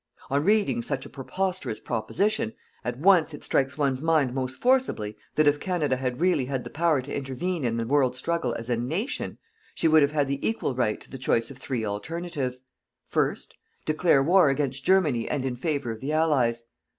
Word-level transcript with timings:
On 0.31 0.43
reading 0.43 0.81
such 0.81 1.05
a 1.05 1.09
preposterous 1.09 1.79
proposition, 1.79 2.53
at 2.83 2.97
once 2.97 3.35
it 3.35 3.43
strikes 3.43 3.77
one's 3.77 4.01
mind 4.01 4.33
most 4.33 4.59
forcibly 4.59 5.15
that 5.35 5.47
if 5.47 5.59
Canada 5.59 5.95
had 5.95 6.19
really 6.19 6.45
had 6.45 6.63
the 6.63 6.71
power 6.71 7.03
to 7.03 7.15
intervene 7.15 7.63
in 7.63 7.77
the 7.77 7.85
world's 7.85 8.17
struggle 8.17 8.55
as 8.55 8.67
a 8.67 8.75
"Nation," 8.75 9.37
she 9.75 9.87
would 9.87 10.01
have 10.01 10.11
had 10.11 10.27
the 10.27 10.43
equal 10.43 10.73
right 10.73 10.99
to 10.99 11.09
the 11.11 11.19
choice 11.19 11.51
of 11.51 11.59
three 11.59 11.85
alternatives. 11.85 12.63
First: 13.05 13.53
Declare 13.85 14.23
war 14.23 14.49
against 14.49 14.83
Germany 14.83 15.29
and 15.29 15.45
in 15.45 15.55
favor 15.55 15.91
of 15.91 15.99
the 16.01 16.13
Allies. 16.13 16.63